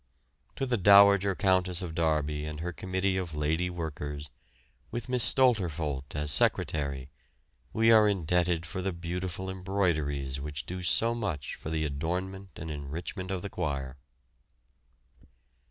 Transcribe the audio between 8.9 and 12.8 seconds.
beautiful embroideries which do so much for the adornment and